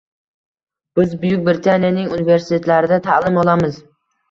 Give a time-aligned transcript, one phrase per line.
[0.99, 3.81] Biz Buyuk Britaniyaning universitetlarida taʼlim olamiz